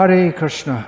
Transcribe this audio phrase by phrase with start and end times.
[0.00, 0.82] हरे कृष्ण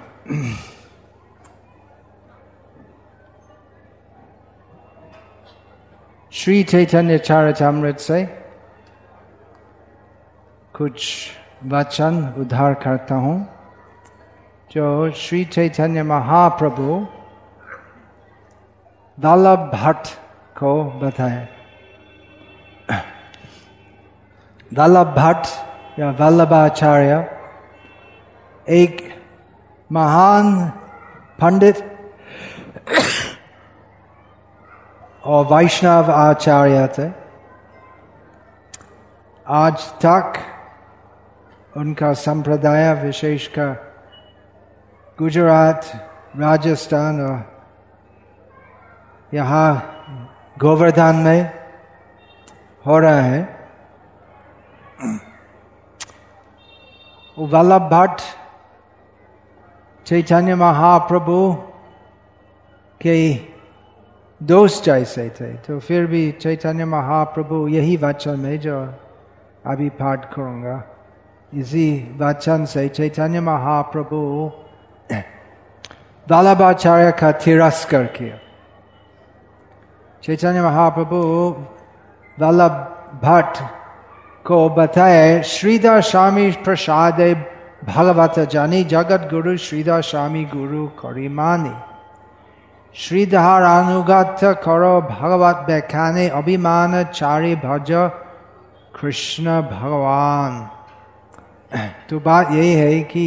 [6.33, 8.25] श्री चैतन्य चरितमृत से
[10.77, 11.29] कुछ
[11.67, 13.37] वचन उद्धार करता हूँ।
[14.71, 17.07] जो श्री चैतन्य महाप्रभु
[19.19, 20.09] वल्लभ भट्ट
[20.59, 21.49] को बताए।
[24.79, 25.47] वल्लभ भट्ट
[25.99, 27.42] या वल्लभाचार्य
[28.67, 28.99] एक
[29.91, 30.69] महान
[31.41, 31.79] पंडित
[35.25, 37.11] और वैष्णव आचार्य थे।
[39.47, 40.33] आज तक
[41.77, 43.73] उनका संप्रदाय विशेषकर
[45.19, 45.87] गुजरात,
[46.37, 47.41] राजस्थान और
[49.35, 49.71] यहाँ
[50.59, 51.51] गोवर्धन में
[52.87, 53.41] हो रहा है।
[57.37, 58.23] वल्लभ भट्ट
[60.07, 61.53] चैतन्य महाप्रभु
[63.01, 63.35] के
[64.41, 68.79] दोस्त जैसे थे। तो फिर भी चैतन्य महाप्रभु यही वचन में जो
[69.67, 70.83] अभी पाठ करूँगा।
[71.53, 74.19] इसी वचन से चैतन्य महाप्रभु
[76.27, 78.37] वल्लभाचार्य का तिरस्कार किया।
[80.23, 81.19] चैतन्य महाप्रभु
[82.39, 82.75] वल्लभ
[83.23, 83.59] भट्ट
[84.47, 87.21] को बताए, श्रीधर स्वामी प्रसाद
[87.83, 91.73] भगवत जानी जगत गुरु श्रीधर स्वामी गुरु करिमानी
[92.95, 97.91] श्रीधर अनुगत करो भगवत व्याख्याने अभिमान चारी भज
[98.95, 100.61] कृष्ण भगवान
[102.11, 103.27] तो बात यही है कि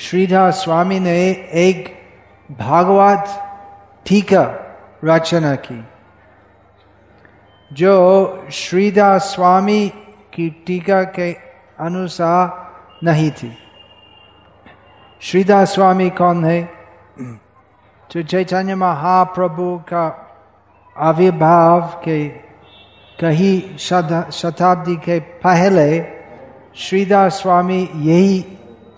[0.00, 1.16] श्रीधर स्वामी ने
[1.60, 1.94] एक
[2.48, 3.40] भागवत
[4.06, 4.44] टीका
[5.04, 5.82] रचना की
[7.70, 7.96] जो
[8.54, 9.88] श्रीदास स्वामी
[10.34, 11.32] की टीका के
[11.86, 12.65] अनुसार
[13.04, 13.56] नहीं थी।
[15.20, 16.62] श्रीदास स्वामी कौन है?
[18.12, 20.04] तो चैतन्य महाप्रभु का
[20.96, 22.28] आविर्भाव के
[23.20, 23.76] कहीं
[24.30, 26.00] शताब्दी के पहले
[26.76, 28.40] श्रीदास स्वामी यही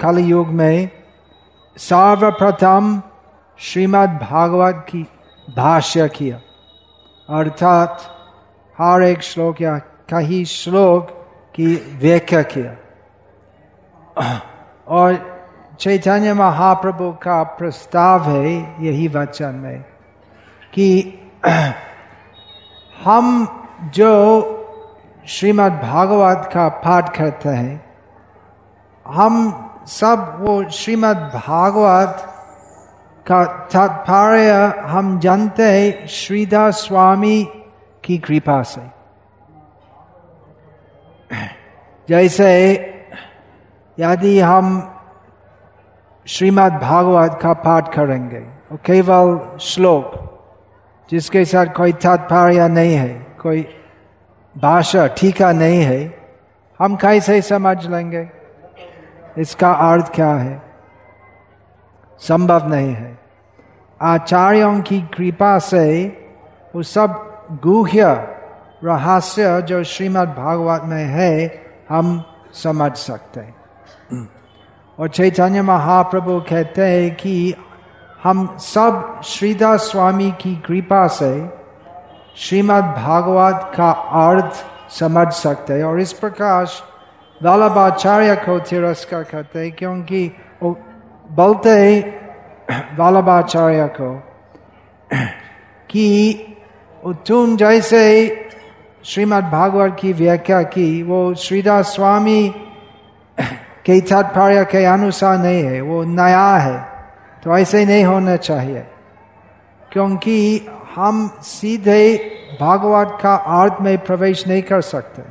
[0.01, 0.91] कलयुग में
[1.77, 3.03] सर्वप्रथम
[3.59, 5.03] श्रीमद् भागवत की
[5.57, 6.37] भाष्य किया।
[7.29, 8.03] अर्थात
[8.79, 9.79] हर एक श्लोक या
[10.11, 11.11] कई श्लोक
[11.55, 11.67] की
[11.99, 12.77] व्याख्या किया।
[14.89, 15.39] और
[15.81, 19.85] चैतन्य महाप्रभु का प्रस्ताव है यही वचन में
[20.73, 21.19] कि
[23.05, 23.49] हम
[23.95, 24.55] जो
[25.27, 27.95] श्रीमद् भागवत का पाठ करते हैं,
[29.07, 32.35] हम सब वो श्रीमद् भागवत
[33.27, 37.49] का तात्पर्य हम जानते हैं श्रीदास स्वामी
[38.05, 38.81] की कृपा से।
[42.09, 42.98] जैसे
[44.01, 44.95] यदि हम
[46.27, 50.29] श्रीमद् भागवत का पाठ करेंगे और केवल श्लोक,
[51.11, 53.69] जिसके साथ कोई तात्पर्य नहीं है, कोई
[54.59, 56.19] भाषा ठीका नहीं है,
[56.79, 58.31] हम कैसे समझ लेंगे?
[59.39, 60.63] इसका अर्थ क्या है?
[62.19, 63.19] संभव नहीं है।
[64.03, 66.07] आचार्यों की कृपा से
[66.77, 67.09] वो सब
[67.63, 68.05] गुह्य
[68.85, 73.58] रहस्य जो श्रीमद् भागवत में है, हम समझ सकते हैं।
[74.99, 77.55] और चैतन्य महाप्रभु कहते हैं कि
[78.23, 81.51] हम सब श्रीदास स्वामी की कृपा से
[82.37, 83.91] श्रीमद् भागवत का
[84.31, 86.65] अर्थ समझ सकते हैं। और इस प्रकार
[87.43, 90.79] वल्लभाचार्य को तिरस्कार करते हैं क्योंकि वो
[91.31, 92.29] बोलते हैं
[92.99, 94.23] वल्लभाचार्य को
[95.91, 96.35] कि
[97.07, 98.03] तुम जैसे
[99.05, 102.55] श्रीमद् भागवत की व्याख्या की, वो श्रीदास स्वामी
[103.89, 106.79] के तात्पर्य के अनुसार नहीं है वो नया है
[107.45, 108.85] तो ऐसे नहीं होना चाहिए
[109.93, 112.03] क्योंकि हम सीधे
[112.61, 115.23] भागवत का अर्थ में प्रवेश नहीं कर सकते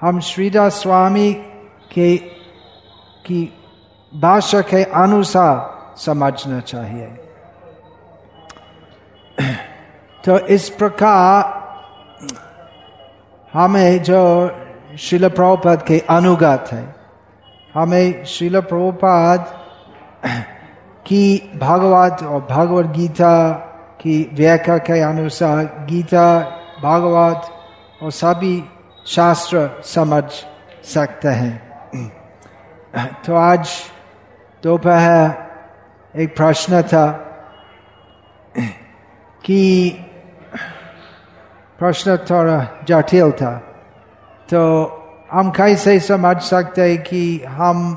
[0.00, 1.32] हम श्रीदास स्वामी
[1.92, 2.16] के
[3.26, 3.40] की
[4.12, 7.06] भाषा के अनुसार समझना चाहिए
[10.24, 11.56] तो इस प्रकार
[13.52, 14.22] हमें जो
[14.98, 16.97] शिल प्रभुपाद के अनुगत है
[17.78, 19.46] हमें शिल प्रभुपाद
[21.06, 23.52] की भागवत और भागवत गीता
[24.00, 26.40] की व्याख्या के अनुसार गीता,
[26.82, 27.50] भागवत
[28.02, 28.64] और सभी
[29.06, 30.24] शास्त्र समझ
[30.84, 31.54] सकते हैं।
[33.26, 33.68] तो आज
[34.62, 37.06] दोपहर एक प्रश्न था
[39.44, 39.90] कि
[41.78, 42.58] प्रश्न थोड़ा
[42.88, 43.56] जटिल था।
[44.50, 44.60] तो
[45.32, 47.94] हम कैसे समझ सकते कि हम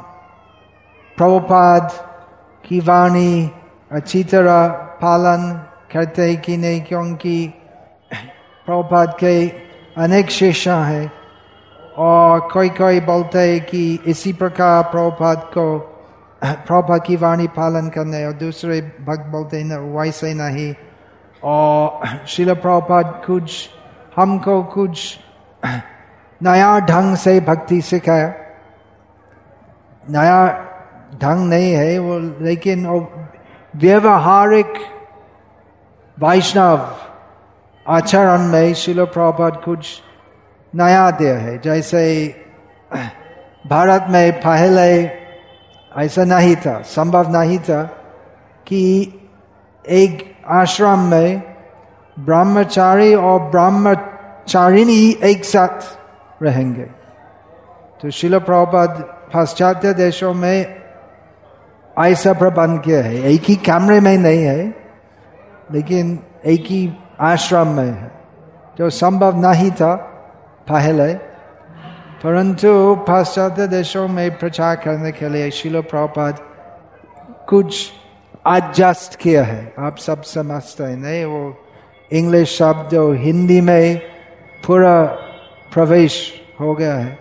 [1.17, 1.91] प्रभुपाद
[2.65, 3.51] की वाणी
[3.91, 4.67] अच्छी तरह
[5.01, 5.51] पालन
[5.91, 7.53] करते हैं कि नहीं, क्योंकि
[8.67, 9.47] प्रभुपाद के
[9.97, 11.11] अनेक शिष्य हैं
[11.97, 15.77] और कोई कोई बोलते हैं कि इसी प्रकार प्रभुपाद को,
[16.41, 20.73] प्रभुपाद की वाणी पालन करने और दूसरे भक्त बोलते हैं वैसे नहीं।
[21.43, 23.69] और शिल प्रभुपाद कुछ,
[24.15, 25.17] हमको कुछ
[26.43, 28.33] नया ढंग से भक्ति सिखाया
[30.09, 30.47] नया
[31.21, 32.99] ढंग नहीं है वो, लेकिन वो
[33.75, 34.73] व्यवहारिक
[36.17, 36.95] वैष्णव
[37.87, 40.01] आचरण में शिलो प्रभात कुछ
[40.75, 42.01] नया दिया है। जैसे
[43.67, 44.91] भारत में पहले
[45.97, 47.83] ऐसा नहीं था, संभव नहीं था
[48.67, 48.81] कि
[49.89, 51.41] एक आश्रम में
[52.19, 56.00] ब्रह्मचारी और ब्रह्मचारिणी एक साथ
[56.41, 56.83] रहेंगे।
[58.01, 58.89] तो शिल प्रभात
[59.33, 60.81] पाश्चात्य देशों में
[61.99, 64.73] ऐसा प्रबंध किया है। एक ही कैमरे में नहीं है,
[65.71, 68.11] लेकिन एक ही आश्रम में है।
[68.77, 69.95] जो संभव नहीं था,
[70.69, 71.13] पहले।
[72.23, 76.47] परंतु पाश्चात्य देशों में प्रचार करने के लिए शिलो प्रपात
[77.49, 77.91] कुछ
[78.47, 81.25] एडजस्ट किया है। आप सब समझते हैं, नहीं?
[81.25, 81.57] वो
[82.11, 84.01] इंग्लिश शब्द हिंदी में
[84.67, 85.17] पूरा
[85.71, 86.15] प्रवेश
[86.61, 87.17] हो गया है।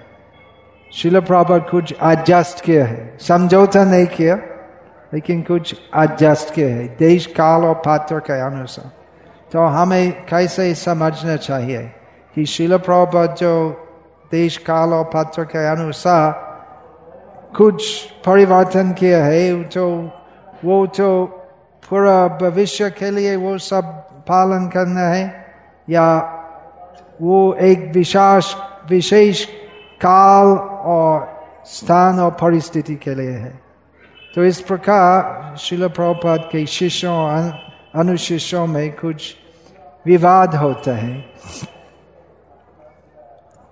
[0.92, 4.34] शिल प्रपात कुछ एडजस्ट किया है। समझौता नहीं किया,
[5.12, 8.90] लेकिन कुछ एडजस्ट किए है। देश, काल और पात्र के अनुसार।
[9.52, 11.82] तो हमें कैसे समझना चाहिए
[12.36, 13.52] कि शिल प्रभुपद जो
[14.32, 16.32] देश, काल और पात्र के अनुसार
[17.56, 17.84] कुछ
[18.26, 19.86] परिवर्तन किया है तो
[20.64, 21.24] वो तो
[21.82, 23.84] पूरा भविष्य के लिए वो सब
[24.28, 25.24] पालन करना है,
[25.88, 26.06] या
[27.20, 28.54] वो एक विशेष
[28.90, 29.44] विशेष
[30.00, 30.46] काल
[30.88, 31.26] और
[31.66, 33.58] स्थान और परिस्थिति के लिए है।
[34.34, 37.16] तो इस प्रकार शिल प्रभुपाद के शिष्यों
[38.00, 39.34] अनुशिष्यों में कुछ
[40.06, 41.24] विवाद होता है।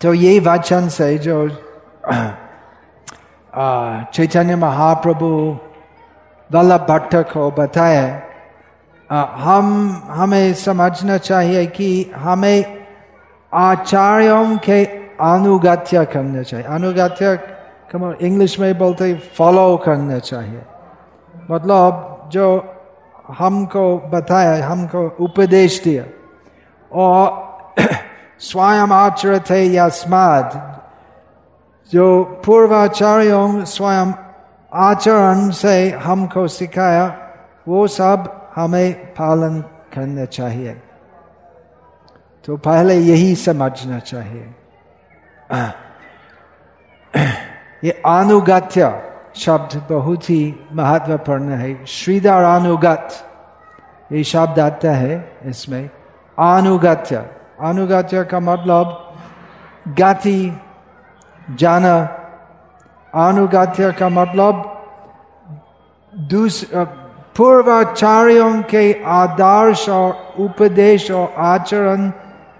[0.00, 1.48] तो ये वचन से जो
[4.14, 5.26] चैतन्य महाप्रभु
[6.50, 8.22] वल्लभ भट्ट को बताया
[9.10, 12.77] हम, हमें समझना चाहिए कि हमें
[13.54, 14.84] आचार्यों के
[15.20, 17.40] अनुगत्य करना चाहिए अनुगत्य
[18.26, 20.62] इंग्लिश में बोलते फॉलो करना चाहिए
[21.50, 22.74] मतलब जो
[23.28, 26.04] हमको बताया, हमको उपदेश दिया।
[26.92, 27.48] और
[28.38, 30.78] स्वयं आचरित है या स्माद।
[31.92, 34.12] जो पूर्वाचार्यों स्वयं
[34.74, 37.18] आचरण से हमको सिखाया,
[37.68, 39.60] वो सब हमें पालन
[39.94, 40.82] करना चाहिए।
[42.44, 44.46] तो पहले यही समझना चाहिए।
[47.84, 48.91] ये अनुगत्य
[49.36, 53.08] शब्द बहुत ही महत्वपूर्ण है। श्रीधर अनुगत
[54.12, 55.15] ये शब्द आता है
[55.46, 55.84] इसमें।
[56.39, 57.17] अनुगत्य
[57.60, 58.84] अनुगत्य का मतलब
[59.98, 60.41] गति
[61.51, 61.96] जाना।
[63.15, 64.55] अनुगत्य का मतलब
[67.36, 72.10] पूर्वाचार्यों के आदर्श और उपदेश और आचरण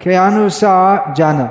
[0.01, 1.45] के अनुसार जाना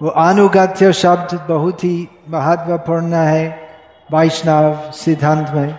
[0.00, 3.44] वो अनुगत्य शब्द बहुत ही महत्वपूर्ण है
[4.12, 5.78] वैष्णव सिद्धांत में।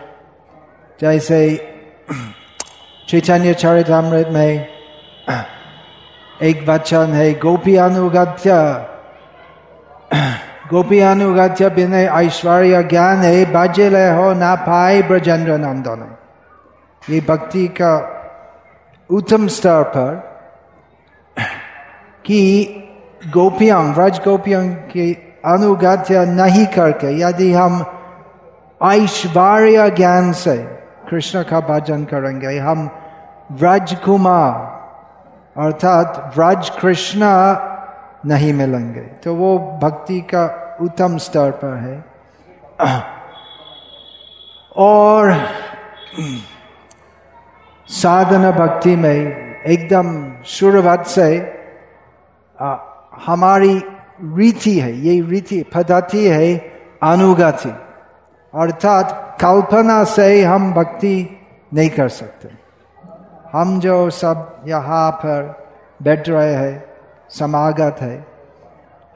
[0.99, 1.39] जैसे
[3.09, 4.67] चैतन्य चरितमृत में
[6.41, 8.51] एक वचन है, गोपी अनुगत्य
[10.71, 16.01] गोपी अनुगत्य बिना ऐश्वर्य ज्ञान है, बाजल हो ना पाए ब्रजेंद्र नंदन।
[17.01, 17.93] ये भक्ति का
[19.11, 20.15] उत्तम स्तर पर
[22.25, 22.41] कि
[23.33, 25.11] गोपियाँ व्रज गोपियों की
[25.45, 27.83] अनुगत्य नहीं करके यदि हम
[28.81, 30.57] ऐश्वर्य ज्ञान से
[31.09, 32.89] कृष्ण का भजन करेंगे हम
[33.51, 34.53] व्रज कुमार
[35.55, 37.31] अर्थात व्रज कृष्ण
[38.25, 40.45] नहीं मिलेंगे तो वो भक्ति का
[40.81, 41.97] उत्तम स्तर पर है
[44.79, 45.31] और
[47.91, 50.07] साधना भक्ति में एकदम
[50.45, 51.25] शुरुआत से
[53.25, 53.73] हमारी
[54.35, 56.57] रीति है, ये रीति, पद्धति है
[57.03, 57.69] अनुगति।
[58.53, 61.15] अर्थात कल्पना से हम भक्ति
[61.73, 62.49] नहीं कर सकते।
[63.53, 65.41] हम जो सब यहाँ पर
[65.99, 66.83] बैठ रहे हैं,
[67.29, 68.25] समागत है,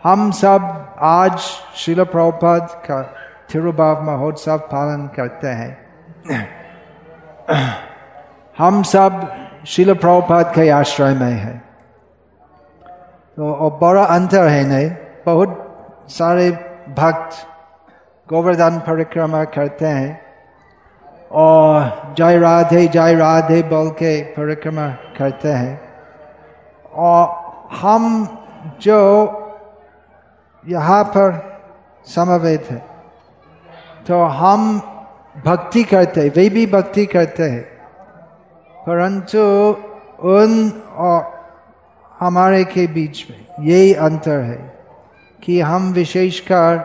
[0.03, 1.37] हम सब आज
[1.75, 3.01] शिल प्रभुपद का
[3.49, 5.73] थिरुभाव महोत्सव पालन करते हैं।
[8.57, 9.31] हम सब
[9.67, 11.57] शिल प्रभुपद के आश्रय में है।
[13.37, 14.89] तो और बड़ा अंतर है नहीं।
[15.25, 16.51] बहुत सारे
[16.97, 17.35] भक्त
[18.29, 20.21] गोवर्धन परिक्रमा करते हैं।
[21.31, 25.81] और जय राधे जय राधे बोल के परिक्रमा करते हैं।
[26.93, 28.27] और हम
[28.81, 28.99] जो
[30.63, 31.61] यहाँ पर
[32.07, 32.85] समवेत है
[34.07, 34.79] तो हम
[35.45, 37.74] भक्ति करते हैं, वे भी भक्ति करते हैं।
[38.87, 39.39] परंतु
[40.27, 41.35] उन और
[42.19, 44.79] हमारे के बीच में यही अंतर है
[45.43, 46.77] कि हम विशेषकर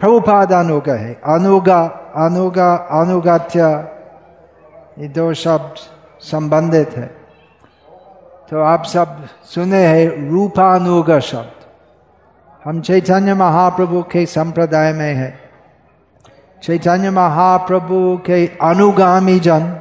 [0.00, 1.80] प्रभुपाद अनुगा है। अनुगा
[2.16, 3.60] अनुगा, अनुगात्य,
[4.98, 5.74] ये दो शब्द
[6.20, 7.16] संबंधित है।
[8.50, 11.52] तो आप सब सुने हैं रूपानुग शब्द।
[12.64, 15.38] हम चैतन्य महाप्रभु के संप्रदाय में है।
[16.62, 19.80] चैतन्य महाप्रभु के अनुगामी जन।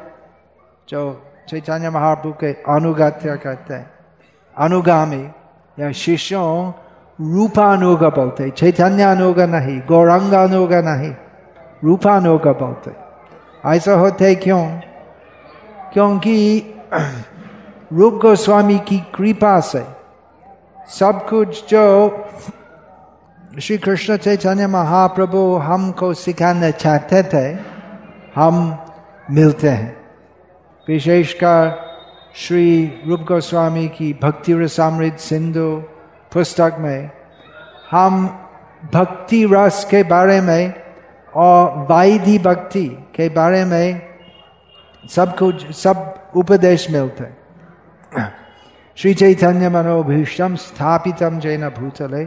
[0.92, 3.90] जो चैतन्य महाप्रभु के अनुगात्य कहते हैं।
[4.58, 5.30] अनुगामी,
[5.80, 6.72] या शिष्यों
[7.34, 11.16] रूपानुग बोलते चैतन्य अनुग नहीं, गौरंग अनुग नहीं,
[11.84, 12.92] रूपानुग बोलते
[13.66, 14.80] ऐसा होते क्यों?
[15.94, 16.64] क्योंकि
[17.94, 19.86] रूप गोस्वामी की कृपा से
[20.90, 21.84] सब कुछ जो
[23.62, 27.60] श्री कृष्ण चैतन्य महाप्रभु हमको सिखाना चाहते थे,
[28.36, 28.78] हम
[29.32, 30.01] मिलते हैं।
[30.88, 31.92] विशेषकर
[32.36, 35.84] श्री रूप गोस्वामी की भक्ति रसामृत सिंधु
[36.34, 37.12] पुस्तक में
[37.92, 38.28] हम
[38.94, 40.74] भक्ति रस के बारे में
[41.36, 44.02] और वाइधि भक्ति के बारे में
[45.10, 47.26] सब कुछ, सब उपदेश मिलते
[48.96, 52.26] श्री चैतन्य मनोभीष्टम स्थापितम जैन भूतले,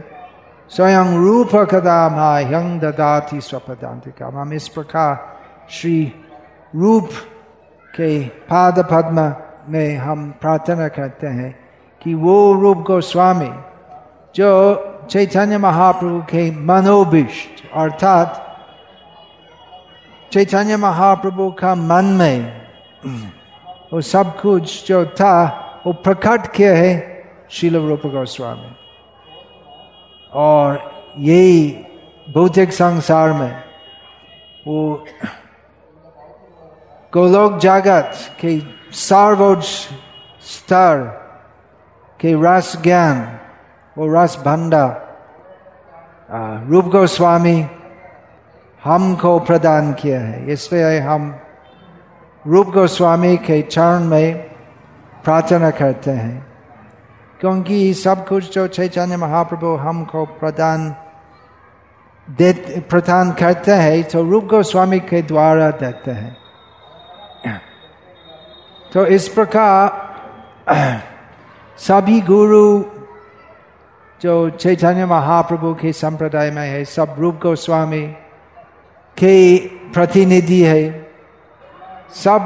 [0.69, 6.13] स्वयं रूप कदा माह्यंग ददाति स्वपदांतिका हम इस प्रकार श्री
[6.75, 7.09] रूप
[7.95, 9.33] के पाद पद्म
[9.71, 11.51] में हम प्रार्थना करते हैं
[12.01, 13.49] कि वो रूप गोस्वामी,
[14.35, 18.41] जो चैतन्य महाप्रभु के मनोभिष्ट अर्थात
[20.33, 22.61] चैतन्य महाप्रभु का मन में,
[23.93, 25.35] वो सब कुछ जो था,
[25.85, 26.93] वो प्रकट किया है
[27.51, 28.75] शिल रूप गोस्वामी।
[30.33, 31.67] और यही
[32.27, 33.63] भौतिक संसार में
[34.67, 35.05] वो
[37.15, 38.59] गोलोक जागत के
[38.93, 39.65] सर्वोच्च
[40.45, 41.03] स्तर
[42.19, 43.21] के रस ज्ञान
[43.97, 44.85] वो रस भंडा
[46.69, 47.55] रूप गोस्वामी
[48.81, 51.33] हमको प्रदान किया है इसलिए हम
[52.45, 54.37] रूप गोस्वामी के चरण में
[55.23, 56.37] प्रार्थना करते हैं
[57.39, 60.95] क्योंकि सब कुछ जो चैतन्य महाप्रभु हमको प्रदान
[62.27, 62.53] दे
[62.89, 66.44] प्रदान करते हैं तो रूप गोस्वामी के द्वारा देते हैं
[68.93, 69.83] तो इस प्रकार
[71.79, 72.83] सभी गुरु
[74.21, 78.01] जो चैतन्य महाप्रभु के संप्रदाय में है, सब रूप गोस्वामी
[79.17, 79.57] के
[79.93, 80.83] प्रतिनिधि है,
[82.15, 82.41] सब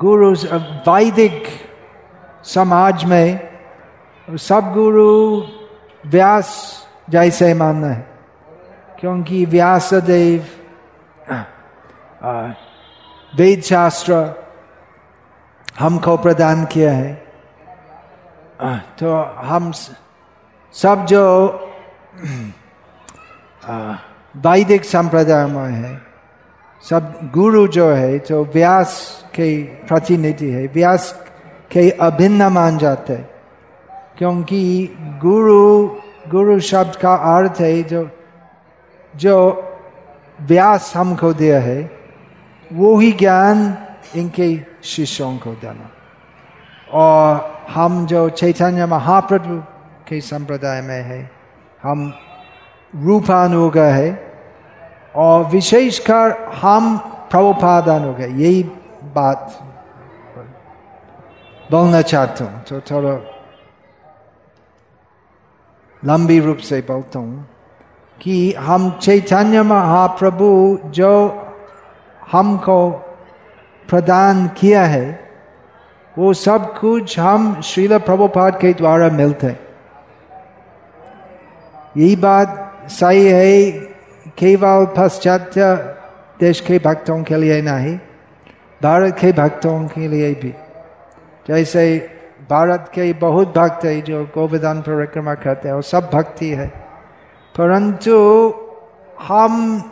[0.00, 0.30] गुरु
[0.88, 1.46] वैदिक
[2.44, 3.48] समाज में,
[4.28, 5.08] सब गुरु
[6.06, 6.48] व्यास
[7.10, 8.06] जैसे मानना है,
[9.00, 10.46] क्योंकि व्यासदेव
[13.32, 14.14] वेद शास्त्र
[15.78, 17.12] हमको प्रदान किया है।
[18.98, 19.12] तो
[19.44, 19.72] हम
[20.74, 21.24] सब जो
[24.36, 26.00] वैदिक संप्रदाय में है
[26.84, 28.90] सब गुरु जो है तो व्यास
[29.34, 31.12] के प्रतिनिधि है व्यास
[31.70, 33.28] के अभिन्न मान जाते हैं।
[34.18, 34.62] क्योंकि
[35.22, 35.86] गुरु
[36.28, 38.08] गुरु शब्द का अर्थ है जो
[39.14, 39.36] जो
[40.40, 41.80] व्यास हमको दिया है
[42.72, 43.76] वो ही ज्ञान
[44.16, 44.48] इनके
[44.84, 45.90] शिष्यों को देना
[46.92, 49.56] और हम जो चैतन्य महाप्रभु
[50.08, 51.20] के संप्रदाय में है
[51.82, 52.12] हम
[52.92, 54.10] रूपानुग है
[55.16, 56.96] और विशेषकर हम
[57.30, 58.62] प्रभुपादानुग है यही
[59.14, 59.58] बात
[61.70, 63.14] बोलना चाहता हूँ तो थोड़ा
[66.02, 67.48] लंबी रूप से बोलता हूँ
[68.18, 70.48] कि हम चैतन्य महाप्रभु
[70.90, 71.12] जो
[72.30, 72.78] हमको
[73.88, 75.28] प्रदान किया है,
[76.18, 79.60] वो सब कुछ हम श्रील प्रभुपाद के द्वारा मिलते हैं।
[81.96, 83.70] यही बात सही है,
[84.38, 85.76] केवल पाश्चात्य
[86.40, 87.98] देश के भक्तों के लिए नहीं,
[88.82, 90.54] भारत के भक्तों के लिए भी।
[91.48, 92.10] जैसे
[92.50, 96.68] भारत के बहुत भक्त है जो गोवर्धन परिक्रमा करते हैं, वो सब भक्ति है।
[97.58, 98.14] परंतु
[99.22, 99.82] हम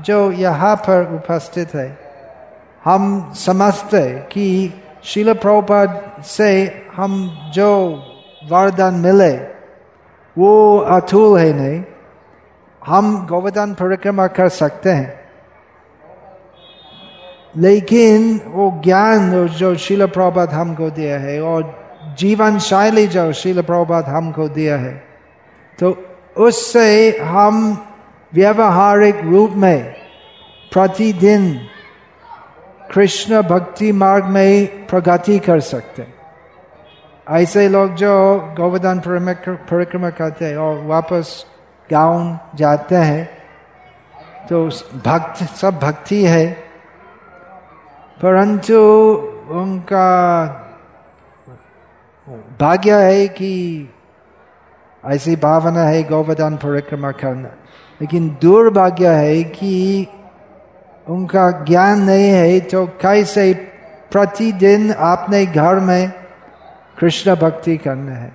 [0.00, 2.01] जो यहाँ पर उपस्थित है
[2.84, 4.74] हम समझते कि
[5.04, 6.50] शिल प्रभुपद से
[6.96, 7.12] हम
[7.54, 7.70] जो
[8.50, 9.32] वरदान मिले,
[10.38, 11.84] वो अतुल है नहीं।
[12.86, 15.22] हम गोवर्धन परिक्रमा कर सकते हैं।
[17.56, 21.62] लेकिन वो ज्ञान जो शिल प्रभात हमको दिया है और
[22.18, 25.04] जीवन शैली जो शिल प्रभात हमको दिया है
[25.78, 25.90] तो
[26.36, 27.86] उससे हम
[28.34, 29.94] व्यवहारिक रूप में
[30.72, 31.60] प्रतिदिन
[32.94, 36.06] कृष्ण भक्ति मार्ग में प्रगति कर सकते
[37.26, 38.14] ऐसे लोग जो
[38.56, 39.00] गोवर्धन
[39.70, 41.46] परिक्रमा करते हैं और वापस
[41.90, 43.24] गाँव जाते हैं
[44.48, 44.66] तो
[45.06, 46.46] भक्त सब भक्ति है
[48.20, 48.78] परंतु
[49.50, 50.08] उनका
[52.60, 53.52] भाग्य है कि
[55.04, 57.48] ऐसी भावना है गोवर्धन परिक्रमा करना
[58.00, 59.72] लेकिन दुर्भाग्य है कि
[61.08, 63.54] उनका ज्ञान नहीं है तो कैसे
[64.12, 66.12] प्रतिदिन अपने घर में
[66.98, 68.32] कृष्ण भक्ति करना है?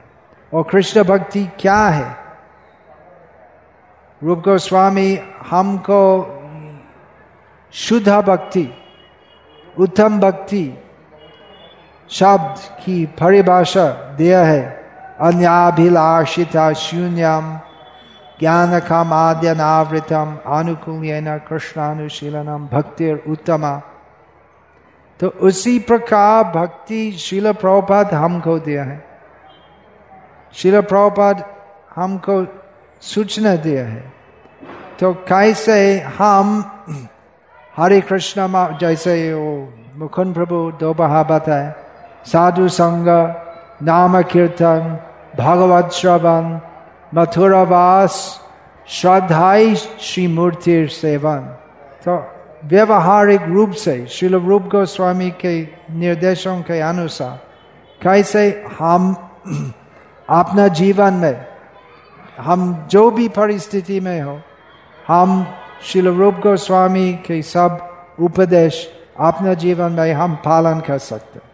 [0.54, 2.16] और कृष्ण भक्ति क्या है?
[4.24, 5.20] रूप गोस्वामी,
[5.50, 6.34] हमको
[7.74, 8.70] शुद्ध भक्ति,
[9.80, 10.84] उत्तम भक्ति
[12.10, 14.62] शब्द की परिभाषा दिया है।
[15.22, 17.60] अन्याभिलाषिता शून्यम
[18.39, 23.75] ज्ञान कामाद्यनावृतम अनुकूल कृष्णानुशीलनम भक्ति उत्तमा
[25.20, 29.03] तो उसी प्रकार भक्ति शिल प्रभुपाद हमको दिया है।
[30.53, 31.44] शिल प्रभुपाद
[31.96, 32.35] हमको
[33.01, 34.03] सूचना दिया है।
[35.00, 35.77] तो कैसे
[36.18, 36.48] हम
[37.77, 41.74] हरे कृष्ण जैसे वो मुकुंद प्रभु दो बहा बताए,
[42.25, 43.07] साधु संग,
[43.83, 44.98] नाम कीर्तन,
[45.38, 46.59] भगवत श्रवण
[47.18, 48.16] मथुरावास
[48.88, 51.40] श्रद्धाई श्री मूर्ति सेवन
[52.06, 52.18] तो
[52.70, 55.53] व्यवहारिक रूप से शिल रूप गोस्वामी के
[56.00, 57.40] निर्देशों के अनुसार
[58.01, 58.44] कैसे
[58.80, 59.14] हम
[60.30, 61.46] अपना जीवन में
[62.40, 64.40] हम जो भी परिस्थिति में हो
[65.08, 65.46] हम
[65.92, 68.88] शिल रूप गोस्वामी के सब उपदेश
[69.30, 71.47] अपना जीवन में हम पालन कर सकते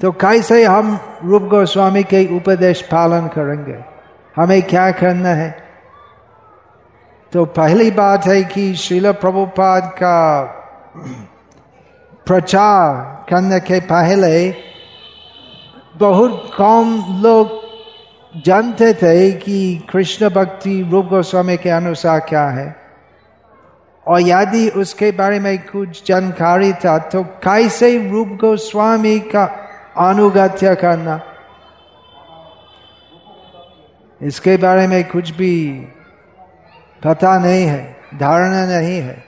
[0.00, 3.78] तो कैसे हम रूप गोस्वामी के उपदेश पालन करेंगे?
[4.36, 5.50] हमें क्या करना है?
[7.32, 10.42] तो पहली बात है कि शिल प्रभुपाद का
[12.26, 14.54] प्रचार करने के पहले
[15.96, 17.58] बहुत कम लोग
[18.44, 22.76] जानते थे कि कृष्ण भक्ति रूप गोस्वामी के अनुसार क्या है।
[24.06, 31.20] और यदि उसके बारे में कुछ जानकारी था तो कैसे रूप गोस्वामी का अनुगत्य करना।
[34.20, 35.52] इसके बारे में कुछ भी
[37.04, 39.24] पता नहीं है, धारणा नहीं है।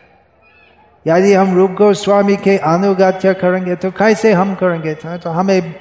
[1.06, 4.94] यदि हम रूप गोस्वामी के अनुगत्य करेंगे तो कैसे हम करेंगे?
[4.94, 5.74] तो हमें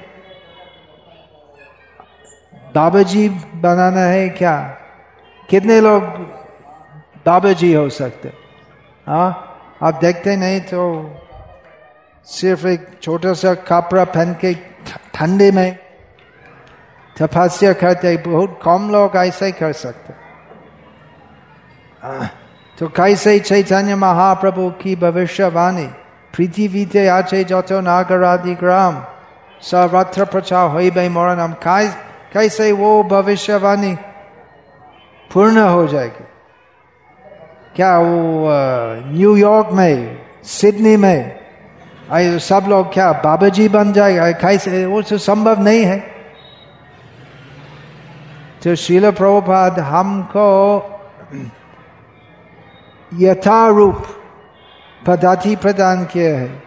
[2.74, 4.56] दाबाजी बनाना है क्या?
[5.50, 6.02] कितने लोग
[7.26, 8.32] दाबाजी हो सकते?
[9.06, 9.28] हाँ
[9.82, 10.82] आप देखते नहीं तो
[12.24, 14.54] सिर्फ़ एक छोटा सा कपड़ा पहन के
[15.14, 15.78] ठंडे में
[17.18, 20.12] तपस्या करते बहुत कम लोग ऐसे ही कर सकते
[22.78, 25.86] तो कैसे चैतन्य महाप्रभु की भविष्यवाणी
[26.36, 29.04] पृथ्वी आचे जो नागरादि ग्राम
[29.62, 31.54] सर्वत्र प्रचार हो मोरनम
[32.32, 33.94] कैसे वो भविष्यवाणी
[35.32, 36.24] पूर्ण हो जाएगी?
[37.76, 38.48] क्या वो
[39.12, 41.41] न्यूयॉर्क में सिडनी में
[42.12, 45.98] आई सब लोग क्या बाबा जी बन जाए कैसे वो तो संभव नहीं है।
[48.62, 50.48] तो शील प्रभुपाद, हमको
[53.12, 54.04] यथारूप
[55.06, 56.62] पदार्थी प्रदान किए है,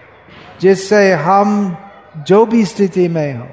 [0.62, 1.78] जिससे हम
[2.28, 3.48] जो भी स्थिति में हो,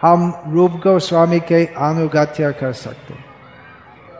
[0.00, 3.14] हम रूप गोस्वामी के अनुगत्य कर सकते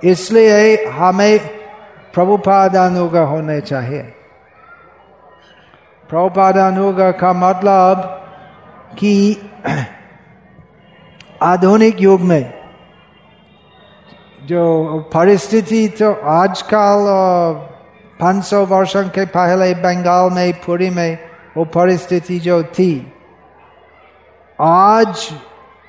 [0.02, 1.38] इसलिए हमें
[2.14, 4.14] प्रभुपाद अनुग होने चाहिए।
[6.10, 8.02] प्रभुपाद अनुग का मतलब
[8.98, 9.14] कि
[11.42, 12.54] आधुनिक युग में
[14.42, 14.64] जो
[15.14, 17.04] परिस्थिति तो आजकल
[18.20, 21.18] पाँच सौ वर्षों के पहले बंगाल में पुरी में
[21.56, 22.90] वो परिस्थिति जो थी
[24.58, 25.28] आज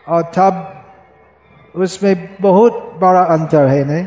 [0.08, 0.66] और तब
[1.76, 4.06] उसमें बहुत बड़ा अंतर है नहीं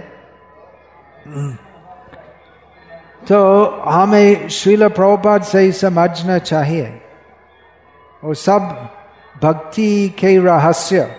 [3.29, 7.01] तो हमें श्रील प्रभुपाद से ही समझना चाहिए।
[8.25, 8.89] और सब
[9.43, 11.17] भक्ति के रहस्य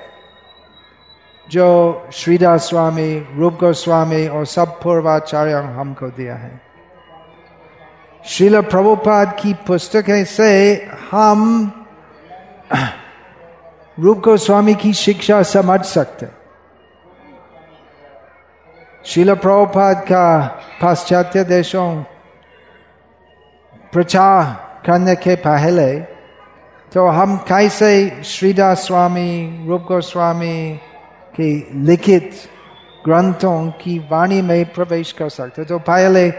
[1.49, 6.61] जो श्रीदास स्वामी, रूप गोस्वामी और सब पूर्वाचार्य हमको दिया है।
[8.25, 10.75] श्रील प्रभुपाद की पुस्तकें से
[11.11, 11.71] हम
[13.99, 16.42] रूप गोस्वामी की शिक्षा समझ सकते
[19.05, 20.25] शिल प्रभुपाद का
[20.81, 21.87] पाश्चात्य देशों
[23.93, 24.43] प्रचार
[24.85, 25.89] करने के पहले
[26.91, 27.91] तो हम कैसे
[28.25, 30.57] श्रीदास स्वामी रूप गोस्वामी
[31.35, 31.51] की
[31.85, 32.31] लिखित
[33.05, 36.29] ग्रंथों की वाणी में प्रवेश कर सकते तो पहले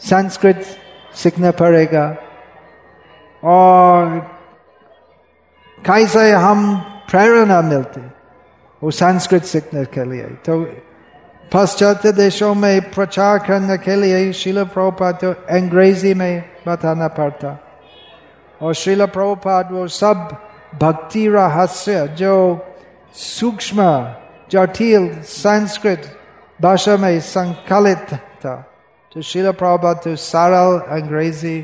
[0.00, 0.64] संस्कृत
[1.14, 2.06] सीखना पड़ेगा
[3.42, 4.18] और
[5.78, 6.60] कैसे हम
[7.10, 8.00] प्रेरणा मिलते
[8.82, 10.64] वो संस्कृत सीखने के लिए तो
[11.52, 17.58] पाश्चात्य देशों में प्रचार करने के लिए शिल प्रभुपाद अंग्रेज़ी में बताना पड़ता
[18.60, 20.28] और शिल प्रभुपाद वो सब
[20.74, 22.34] भक्ति रहस्य जो
[23.16, 23.82] सूक्ष्म
[24.50, 26.10] जटिल संस्कृत
[26.60, 28.12] भाषा में संकलित
[28.44, 28.54] था
[29.12, 31.60] तो शिल प्रभुपाद तो सरल अंग्रेज़ी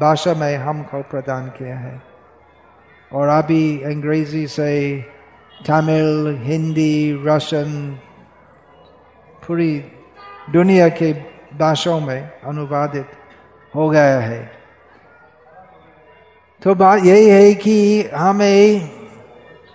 [0.00, 2.00] भाषा में हमको प्रदान किया है
[3.10, 4.74] और अभी अंग्रेज़ी से
[5.60, 6.96] तमिल हिंदी
[7.26, 7.70] रशियन
[9.46, 9.84] पूरी
[10.52, 11.12] दुनिया के
[11.58, 13.06] भाषाओं में अनुवादित
[13.74, 14.50] हो गया है।
[16.62, 18.90] तो बात यही है कि हमें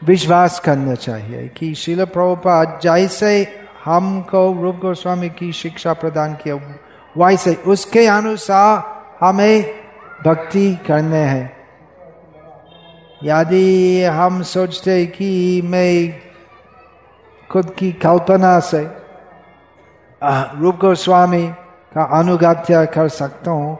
[0.03, 3.31] विश्वास करना चाहिए कि शिल प्रभुपाद जैसे
[3.85, 6.55] हमको रूप गोस्वामी की शिक्षा प्रदान किया,
[7.17, 9.75] वैसे उसके अनुसार हमें
[10.25, 11.59] भक्ति करने हैं।
[13.23, 16.21] यदि हम सोचते कि मैं
[17.51, 18.83] खुद की कल्पना से
[20.21, 21.47] रूप गोस्वामी
[21.93, 23.77] का अनुगत्य कर सकता हूँ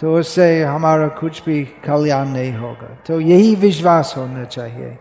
[0.00, 4.96] तो उससे हमारा कुछ भी कल्याण नहीं होगा। तो यही विश्वास होना चाहिए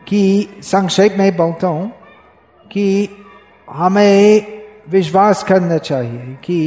[0.00, 1.90] कि संक्षेप में बोलता हूँ
[2.72, 3.08] कि
[3.68, 4.46] हमें
[4.90, 6.60] विश्वास करना चाहिए कि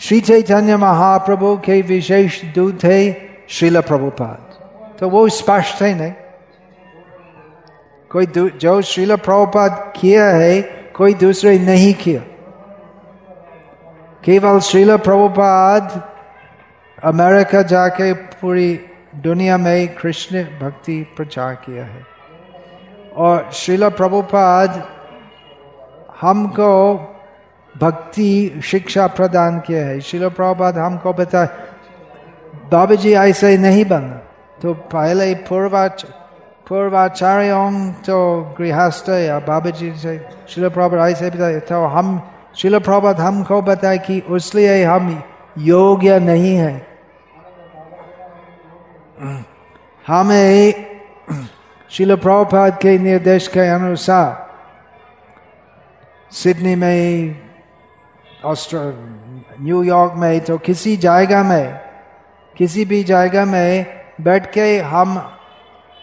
[0.00, 3.00] श्री चैतन्य महाप्रभु के विशेष दूत है
[3.48, 6.12] श्रील प्रभुपाद। तो वो स्पष्ट है नहीं
[8.10, 8.26] कोई
[8.58, 10.60] जो श्रील प्रभुपाद किया है
[10.94, 12.20] कोई दूसरे नहीं किया।
[14.24, 16.02] केवल श्रील प्रभुपाद
[17.04, 18.80] अमेरिका जाके पूरी
[19.16, 22.06] दुनिया में कृष्ण भक्ति प्रचार किया है।
[23.16, 24.82] और श्रील प्रभुपाद
[26.20, 26.72] हमको
[27.74, 31.44] भक्ति शिक्षा प्रदान किया है। शिल प्रभुपाद हमको बता
[32.72, 34.20] बाबा जी ऐसे नहीं बना
[34.62, 36.04] तो पहले पूर्वाच
[36.66, 37.70] पूर्वाचार्यों
[38.06, 38.18] तो
[38.58, 40.14] गृहस्थ या बाबा जी से
[40.48, 42.08] शिल प्रभुपाद ऐसे बताए तो हम
[42.56, 45.10] शिल प्रभुपाद हमको बताए कि उसलिए हम
[45.66, 46.74] योग्य नहीं है
[50.06, 50.72] हमें
[51.90, 54.30] शिल प्रभुपाद के निर्देश के अनुसार
[56.32, 57.36] सिडनी में
[58.44, 58.78] ऑस्ट्र
[59.60, 61.80] न्यूयॉर्क में तो किसी जगह में
[62.56, 63.86] किसी भी जगह में
[64.20, 65.16] बैठ के हम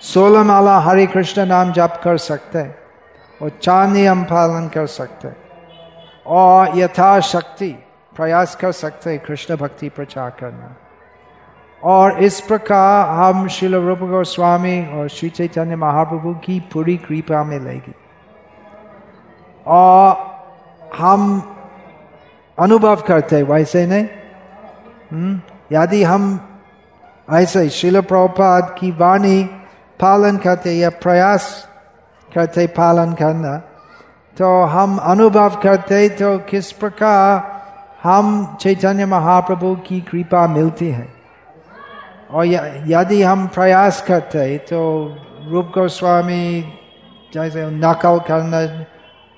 [0.02, 2.76] सोलह माला हरे कृष्ण नाम जाप कर सकते हैं
[3.42, 5.30] और चार नियम पालन कर सकते
[6.26, 7.70] और यथाशक्ति
[8.16, 10.76] प्रयास कर सकते कृष्ण भक्ति प्रचार करना।
[11.84, 17.94] और इस प्रकार हम शिल रूप गोस्वामी और श्री चैतन्य महाप्रभु की पूरी कृपा मिलेगी
[19.68, 20.18] और
[20.98, 21.56] हम
[22.60, 24.08] अनुभव करते हैं वैसे नहीं।
[25.12, 25.42] हम्म?
[25.72, 26.40] यदि हम
[27.34, 29.50] ऐसे शिल प्रभुपाद की वाणी
[30.00, 31.46] पालन करते या प्रयास
[32.30, 33.56] करते पालन करना
[34.38, 37.58] तो हम अनुभव करते तो किस प्रकार
[38.04, 38.28] हम
[38.62, 41.08] चैतन्य महाप्रभु की कृपा मिलती है
[42.32, 42.46] और
[42.88, 44.82] यदि हम प्रयास करते तो
[45.50, 46.46] रूप गोस्वामी
[47.34, 48.62] जैसे नकल करना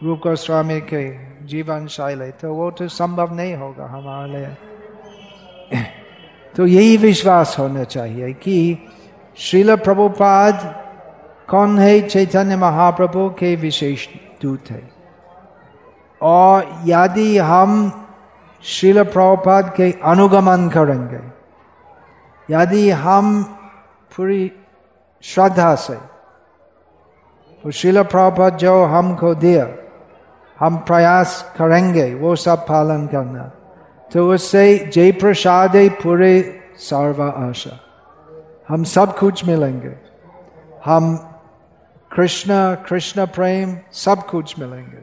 [0.02, 1.04] रूप गोस्वामी के
[1.47, 5.84] जीवन शैली तो वो तो संभव नहीं होगा हमारे लिए
[6.56, 8.58] तो यही विश्वास होना चाहिए कि
[9.38, 10.63] श्रील प्रभुपाद
[11.50, 14.08] कौन है चैतन्य महाप्रभु के विशेष
[14.41, 14.82] दूत है
[16.22, 17.72] और यदि हम
[18.63, 21.20] श्रील प्रभुपाद के अनुगमन करेंगे
[22.50, 23.44] यदि हम
[24.12, 24.52] पूरी
[25.24, 25.96] श्रद्धा से
[27.63, 29.67] तो शिल प्रभुपाद जो हमको दिया
[30.60, 33.44] हम प्रयास करेंगे वो सब पालन करना
[34.12, 34.63] तो उससे
[34.94, 36.34] जय प्रसाद पूरे
[36.80, 37.80] सर्व आशा
[38.69, 39.95] हम सब कुछ मिलेंगे।
[40.86, 41.17] हम
[42.12, 44.97] कृष्ण कृष्ण प्रेम, सब कुछ मिलेंगे।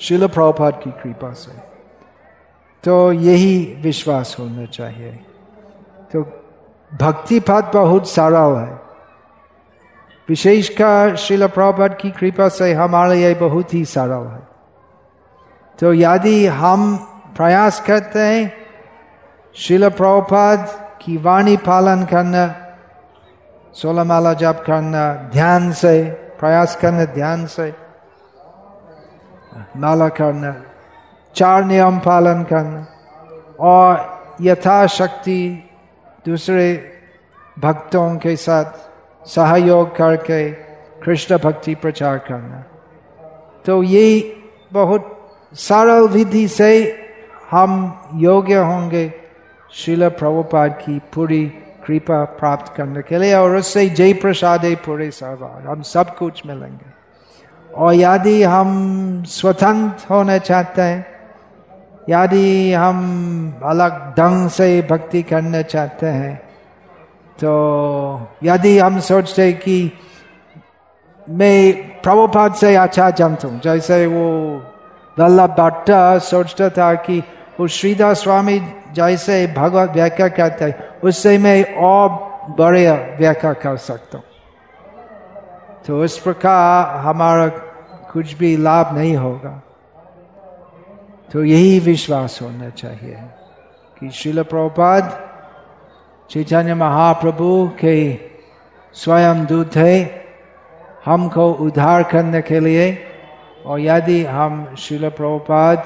[0.00, 1.52] शिल प्रभुपाद की कृपा से।
[2.84, 5.24] तो यही विश्वास होना चाहिए।
[6.12, 6.22] तो
[6.94, 8.82] भक्ति पद बहुत सरल है।
[10.28, 14.42] विशेषकर शिल प्रभुपाद की कृपा से हमारे लिए बहुत ही सरल है।
[15.78, 16.96] तो यदि हम
[17.36, 18.52] प्रयास करते हैं,
[19.54, 22.61] शिल प्रभुपाद की वाणी पालन करना
[23.74, 25.94] सोलह माला जप करना ध्यान से
[26.40, 27.72] प्रयास करना ध्यान से
[29.76, 30.52] माला करना
[31.36, 32.86] चार नियम पालन करना
[33.60, 35.40] और यथाशक्ति
[36.26, 36.66] दूसरे
[37.56, 40.42] भक्तों के साथ सहयोग करके
[41.02, 42.62] कृष्ण भक्ति प्रचार करना
[43.66, 44.06] तो ये
[44.72, 45.08] बहुत
[45.54, 46.72] सरल विधि से
[47.50, 47.72] हम
[48.16, 49.10] योग्य होंगे
[49.72, 51.44] शिल प्रभुपाद की पूरी
[51.86, 56.90] कृपा प्राप्त करने के लिए और उससे जय प्रसाद पूरे सरवार हम सब कुछ मिलेंगे
[57.70, 58.70] और यदि हम
[59.28, 61.06] स्वतंत्र होना चाहते हैं
[62.10, 62.98] यदि हम
[63.64, 66.34] अलग ढंग से भक्ति करना चाहते हैं
[67.38, 67.52] तो
[68.44, 69.78] यदि हम सोचते कि
[71.26, 74.28] मैं प्रभुपाद से अच्छा जानता हूँ जैसे वो
[75.16, 75.90] वल्लभ भट्ट
[76.22, 77.18] सोचता था कि
[77.60, 78.58] वो श्रीदास स्वामी
[78.92, 82.08] जैसे भगवत व्याख्या करते हैं उससे मैं और
[82.58, 84.24] बड़े व्याख्या कर सकता हूँ।
[85.86, 87.48] तो इस प्रकार हमारा
[88.12, 89.62] कुछ भी लाभ नहीं होगा।
[91.32, 93.16] तो यही विश्वास होना चाहिए
[94.00, 95.04] कि शिल प्रभुपाद,
[96.30, 97.96] चैतन्य महाप्रभु के
[98.94, 100.24] स्वयं दूत है,
[101.04, 102.86] हमको उद्धार करने के लिए,
[103.66, 105.78] और यदि हम शिल प्रभुपाद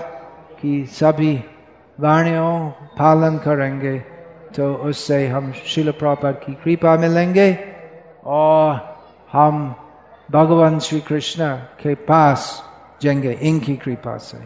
[0.60, 1.34] की सभी
[2.00, 3.98] वाणियों पालन करेंगे
[4.56, 7.59] तो उससे हम शिल प्रभुपाद की कृपा मिलेंगे
[8.24, 8.98] और
[9.32, 9.74] हम
[10.30, 12.62] भगवान श्री कृष्ण के पास
[13.02, 14.38] जाएँगे, इनकी कृपा से।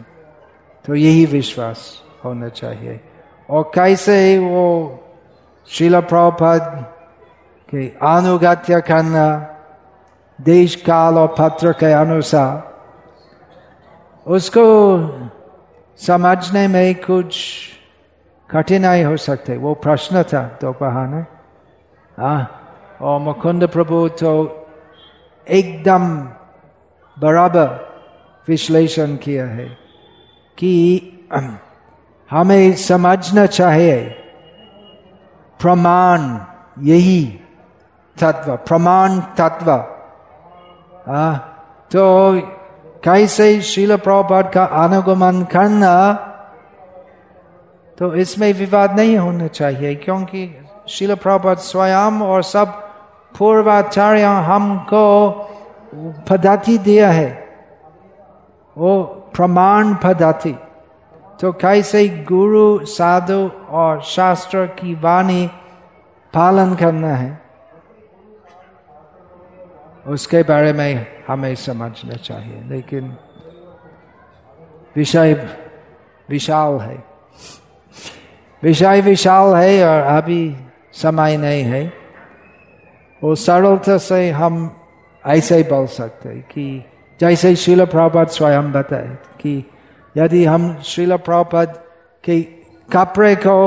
[0.85, 3.01] तो यही विश्वास होना चाहिए।
[3.49, 4.99] और कैसे वो
[5.67, 6.85] शिल प्रभुपद
[7.69, 9.55] के अनुगत्य करना,
[10.41, 12.71] देश काल और पत्र के अनुसार,
[14.27, 14.65] उसको
[15.97, 17.35] समझने में कुछ
[18.51, 21.21] कठिनाई हो सकते। वो प्रश्न था तो बहाने
[22.17, 22.41] हाँ
[23.01, 24.31] और मुकुंद प्रभु तो
[25.47, 26.03] एकदम
[27.17, 27.67] बराबर
[28.47, 29.67] विश्लेषण किया है
[30.57, 30.73] कि
[32.29, 33.97] हमें समझना चाहिए
[35.59, 36.19] प्रमाण
[36.85, 37.23] यही
[38.17, 39.71] तत्व प्रमाण तत्व।
[41.07, 41.33] आ,
[41.91, 42.03] तो
[43.03, 45.93] कैसे शील प्रभुपाद का अनुगमन करना
[47.97, 50.49] तो इसमें विवाद नहीं होना चाहिए, क्योंकि
[50.89, 52.67] शिल प्रभुपाद स्वयं और सब
[53.35, 55.29] पूर्वाचार्य हमको
[56.29, 57.29] पद्धति दिया है।
[58.75, 59.03] वो
[59.35, 60.55] प्रमाण पद्धति
[61.41, 65.45] तो कैसे गुरु, साधु और शास्त्र की वाणी
[66.33, 67.39] पालन करना है?
[70.07, 73.15] उसके बारे में हमें समझना चाहिए, लेकिन
[74.95, 75.33] विषय
[76.29, 76.97] विशाल है।
[78.63, 80.55] विषय विशाल है और अभी
[80.93, 81.93] समय नहीं है
[83.23, 84.79] वो सरलता से हम
[85.27, 86.85] ऐसे ही बोल सकते हैं कि
[87.19, 89.63] जैसे शिल प्रभात स्वयं बताए कि
[90.17, 91.85] यदि हम शिल प्रभात
[92.23, 92.41] के
[92.91, 93.57] कपड़े को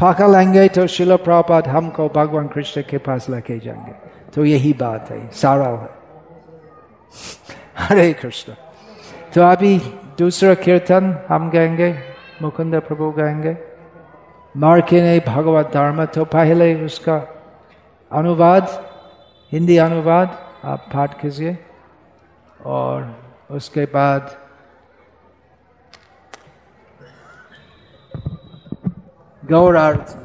[0.00, 3.92] पकड़ लेंगे तो शिल प्रभात हमको भगवान कृष्ण के पास लेके जाएँगे
[4.34, 5.94] तो यही बात है सारा है
[7.78, 8.52] हरे कृष्ण
[9.34, 9.78] तो अभी
[10.18, 11.94] दूसरा कीर्तन हम गाएँगे
[12.42, 13.56] मुकुंद प्रभु गाएँगे
[14.56, 17.16] मार्के ने भगवत धर्म तो पहले उसका
[18.10, 18.68] अनुवाद,
[19.52, 21.58] हिंदी अनुवाद, आप पाठ कीजिए।
[22.66, 23.14] और
[23.50, 24.36] उसके बाद
[29.42, 30.16] गौरार्थ